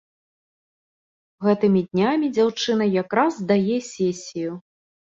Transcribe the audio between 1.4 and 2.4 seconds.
Гэтымі днямі